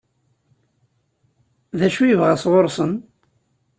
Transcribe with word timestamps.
D 1.79 1.81
acu 1.85 2.01
i 2.03 2.09
yebɣa 2.09 2.35
sɣur-sen? 2.41 2.91